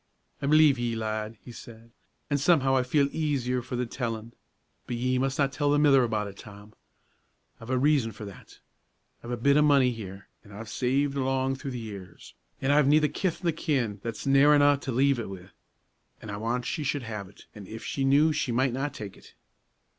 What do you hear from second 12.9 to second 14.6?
kith nor kin that's near